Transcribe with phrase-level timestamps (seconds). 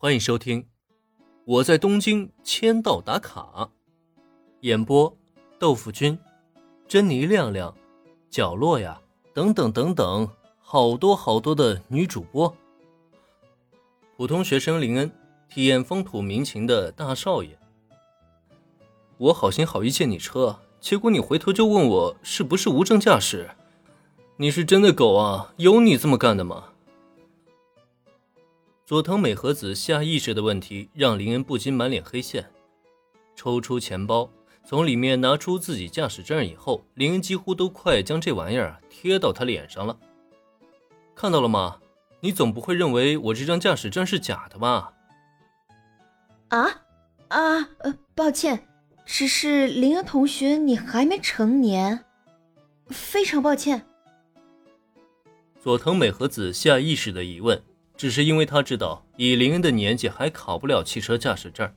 [0.00, 0.62] 欢迎收听
[1.44, 3.50] 《我在东京签到打卡》，
[4.60, 5.12] 演播：
[5.58, 6.16] 豆腐君、
[6.86, 7.74] 珍妮亮亮、
[8.30, 9.00] 角落呀，
[9.34, 10.28] 等等等等，
[10.60, 12.56] 好多好多的女主播。
[14.16, 15.10] 普通学生林恩，
[15.48, 17.58] 体验风土民情的大少爷。
[19.16, 23.50] 我好心好意借你车，结果你回头就问我是不是无证驾驶。
[24.36, 25.52] 你是真的狗啊？
[25.56, 26.66] 有你这么干的吗？
[28.88, 32.50] 佐藤美和子下意识的问题让林恩不禁满脸黑线，
[33.36, 34.30] 抽出钱包，
[34.64, 39.94] 从里面拿出自己驾驶证以后，林恩几乎都快将这玩意儿贴到他脸上了。
[41.14, 41.78] 看到了吗？
[42.20, 44.94] 你总不会认为我这张驾驶证是假的吧？
[46.48, 46.80] 啊
[47.28, 48.66] 啊呃，抱歉，
[49.04, 52.06] 只是林恩同学你还没成年，
[52.88, 53.84] 非常抱歉。
[55.62, 57.62] 佐藤美和子下意识的疑问。
[57.98, 61.68] 只是因为他知道以林恩的年纪还考不了汽车驾驶证，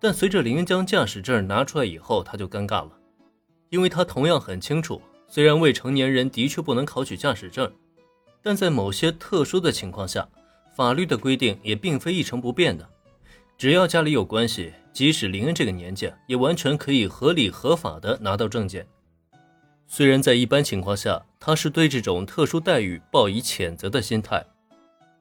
[0.00, 2.90] 但随着林恩将驾驶证拿出来以后，他就尴尬了，
[3.70, 7.72] 因为他同样很清楚，虽然未成年人的确不能考取驾驶证，
[8.42, 10.28] 但在某些特殊的情况下，
[10.74, 12.88] 法律的规定也并非一成不变的，
[13.56, 18.84] 只要家里有关系，即使林恩这个年纪，也完全可以合理合法的拿到证件。
[19.86, 24.44] 虽然在一般情况下，他是对这种特殊待遇抱以谴责的心态。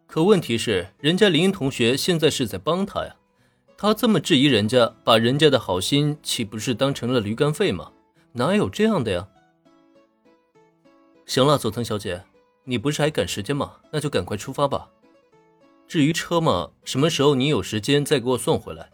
[0.08, 3.16] 可问题是，人家林同学现在是在帮他呀，
[3.78, 7.92] 他这么质疑人家，把人家的好心岂不是当成了驴肝肺吗？
[8.32, 9.28] 哪有这样的呀？
[11.26, 12.24] 行了，佐藤小姐，
[12.64, 13.74] 你不是还赶时间吗？
[13.92, 14.90] 那就赶快出发吧。
[15.88, 18.90] 至于车嘛，什么时候你有时间再给我送回来。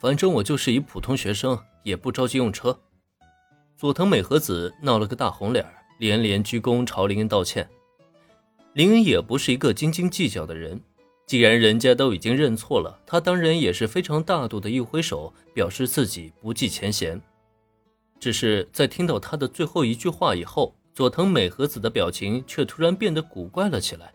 [0.00, 2.78] 反正我就是一普通学生，也不着急用车。
[3.76, 5.66] 佐藤美和子闹了个大红脸，
[5.98, 7.68] 连连鞠躬朝林恩道歉。
[8.76, 10.78] 林恩也不是一个斤斤计较的人，
[11.24, 17.18] 既然人家都已经认错了，他当然也是非常大度的一挥手，表示自己不计前嫌。
[18.20, 24.12] 只是在听到他的最后一句话以后，佐藤美和子的表情却突然变得古怪了起来。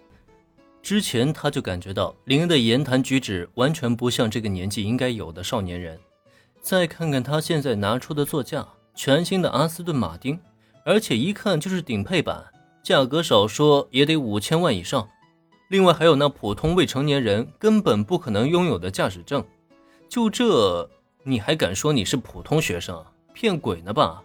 [0.83, 5.97] 之前他就感觉到林恩的言谈举止完全不像这个年纪应该有的少年人。
[6.61, 10.39] 再看看他现在拿出的座驾，全新的阿斯顿马丁，
[10.85, 12.45] 而且一看就是顶配版。
[12.83, 15.07] 价格少说也得五千万以上，
[15.69, 19.45] 另外还有那普通未成年人根本不可能拥有的驾驶证，
[20.09, 20.89] 就这
[21.23, 23.05] 你还敢说你是普通学生？
[23.33, 24.21] 骗鬼呢吧！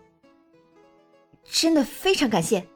[1.44, 2.66] 真的非常感谢，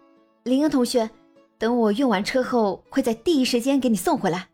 [0.45, 1.11] 林恩同学，
[1.59, 4.49] 等我用完车后会在第一时间给你送回来。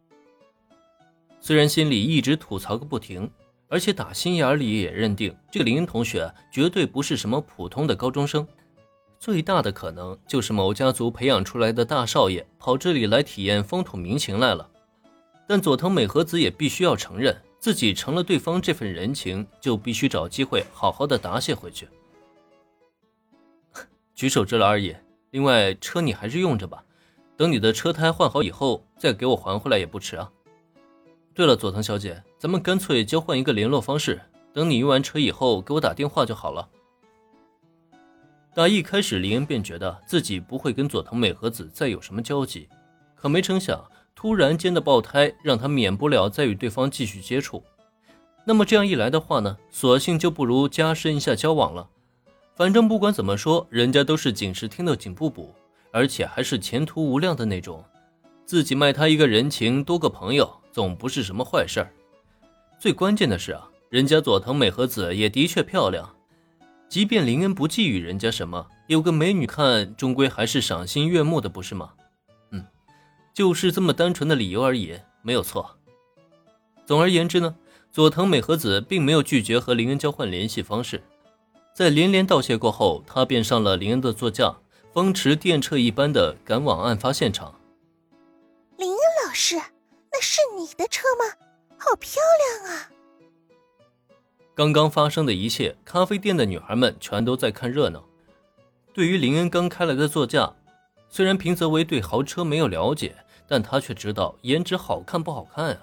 [1.38, 3.30] 虽然心里一直吐槽个不停，
[3.68, 8.46] 而且打心眼里也认定这个林恩同学绝对不是什么普通的高中生。
[9.18, 14.68] 最大的可能就是某家族培养出来的大少爷跑这里来体验风土民情来了，
[15.48, 21.88] 但佐藤美和子也必须要承认，自己成了对方这份人情，就必须找机会好好的答谢回去。
[24.14, 24.94] 举手之劳而已，
[25.30, 26.84] 另外车你还是用着吧，
[27.36, 30.30] 等你的车胎换好以后再给我还回来也不迟啊。
[31.34, 34.20] 对了，佐藤小姐，咱们干脆交换一个联络方式，
[34.52, 36.68] 等你用完车以后给我打电话就好了。
[38.56, 42.66] 打一开始，林恩便觉得自己不会跟佐藤美和子再有什么交集，
[43.14, 43.84] 可没成想，
[44.14, 47.62] 突然间的爆胎让他免不了再与对方继续接触。
[48.46, 51.86] 那么这样一来的话呢，索性就不如加深一下交往了。
[52.54, 55.54] 反正不管怎么说，人家都是锦时听的锦布补，
[55.92, 57.84] 而且还是前途无量的那种，
[58.46, 61.92] 自己卖他一个人情，多个朋友，总不是什么坏事儿。
[62.80, 66.10] 最关键的是啊，人家佐藤美和子也的确漂亮。
[66.88, 71.92] 即便林恩不觊觎人家什么，有个美女看，终归还是赏心悦目的，不是吗？
[72.52, 72.64] 嗯，
[73.34, 75.78] 就是这么单纯的理由而已，没有错。
[76.86, 77.56] 总而言之呢，
[77.90, 81.02] 佐藤美和子并没有拒绝和林恩交换联系方式，
[81.74, 84.56] 在连连道谢过后，他便上了林恩的座驾，
[84.92, 87.60] 风驰电掣一般的赶往案发现场。
[88.78, 89.56] 林恩老师，
[90.12, 91.34] 那是你的车吗？
[91.76, 92.22] 好漂
[92.62, 92.90] 亮啊！
[94.56, 98.02] 刚刚发生的一切，咖啡店的女孩们全都在看热闹。
[98.94, 100.50] 对于林恩刚开来的座驾，
[101.10, 103.14] 虽然平泽唯对豪车没有了解，
[103.46, 105.80] 但他却知道颜值好看不好看啊。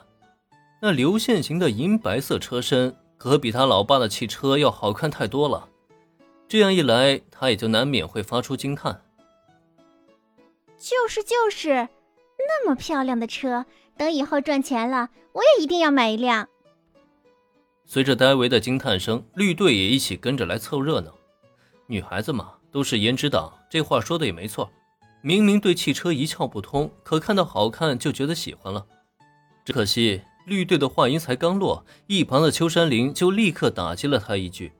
[0.81, 5.69] 那流线型的银白色车身，可比他老爸的汽车要好看太多了。
[6.47, 9.03] 这样一来，他也就难免会发出惊叹
[10.79, 11.89] ：“就是就是，
[12.39, 16.49] 那么漂亮的车，等以后赚钱了，我也一定要买一辆。”
[17.85, 21.13] 随着戴维的惊叹声，绿队也一起跟着来凑热闹。
[21.87, 24.71] 女孩子嘛，都是颜值党，这话说的也没错。
[25.21, 28.85] 明明对汽车一窍不通，可看到好看就觉得喜欢了。
[29.63, 34.73] 只可惜绿队的话音才刚落，一旁的秋山林就立刻打击了他一句：“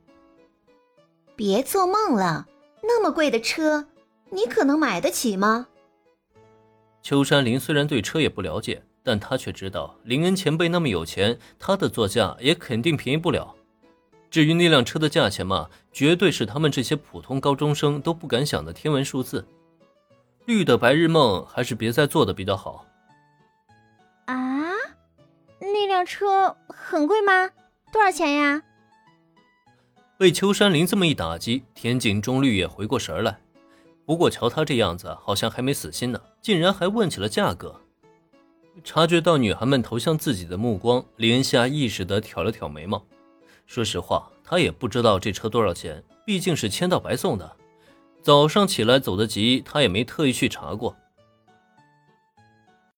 [1.36, 2.48] 别做梦了，
[2.82, 3.88] 那么贵的车，
[4.32, 5.68] 你可能买得起吗？”
[7.02, 13.54] 秋山林虽然对车也不了解，但他却知道林恩前辈那么有钱，他的座驾也肯定便宜不了。
[14.32, 19.46] 至于那辆车的价钱嘛，绝对是他们这些普通高中生都不敢想的天文数字。
[20.46, 22.86] 绿的白日梦还是别再做的比较好。
[24.26, 24.72] 啊，
[25.60, 27.52] 那辆车很贵吗？
[27.92, 28.64] 多少钱呀？
[30.18, 33.40] 被秋山林这么一打击，田井中绿也回过神来。
[34.06, 37.83] 不过瞧他这样子，好像还没死心呢，竟然还问起了价格。
[38.84, 43.04] 察觉到女孩们投向自己的目光，林恩下意识的挑了挑眉毛。
[43.68, 47.56] 说实话，他也不知道这车多少钱，毕竟是签到白送的。
[48.22, 50.96] 早上起来走得急，他也没特意去查过。